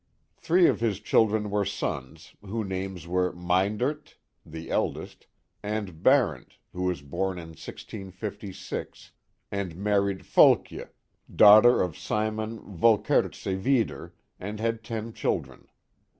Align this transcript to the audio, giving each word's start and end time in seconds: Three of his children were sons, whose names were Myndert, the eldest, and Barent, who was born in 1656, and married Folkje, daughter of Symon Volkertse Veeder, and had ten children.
Three 0.35 0.65
of 0.67 0.79
his 0.79 0.99
children 0.99 1.51
were 1.51 1.63
sons, 1.63 2.33
whose 2.41 2.67
names 2.67 3.05
were 3.05 3.33
Myndert, 3.33 4.15
the 4.43 4.71
eldest, 4.71 5.27
and 5.61 6.01
Barent, 6.01 6.55
who 6.73 6.85
was 6.85 7.03
born 7.03 7.37
in 7.37 7.49
1656, 7.49 9.11
and 9.51 9.75
married 9.75 10.21
Folkje, 10.23 10.89
daughter 11.35 11.83
of 11.83 11.91
Symon 11.95 12.61
Volkertse 12.79 13.55
Veeder, 13.55 14.15
and 14.39 14.59
had 14.59 14.83
ten 14.83 15.13
children. 15.13 15.67